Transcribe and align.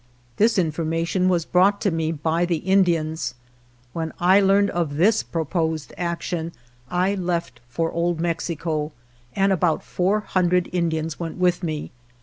This 0.37 0.57
information 0.57 1.29
was 1.29 1.45
brought 1.45 1.79
to 1.81 1.91
me 1.91 2.11
by 2.11 2.43
the 2.43 2.55
Indians. 2.55 3.35
When 3.93 4.13
I 4.19 4.39
learned 4.39 4.71
of 4.71 4.95
this 4.95 5.21
pro 5.21 5.45
posed 5.45 5.93
action 5.95 6.53
I 6.89 7.13
left 7.13 7.59
for 7.69 7.91
Old 7.91 8.19
Mexico, 8.19 8.93
and 9.35 9.51
about 9.51 9.83
four 9.83 10.21
hundred 10.21 10.71
Indians 10.73 11.19
went 11.19 11.37
with 11.37 11.61
me. 11.61 11.91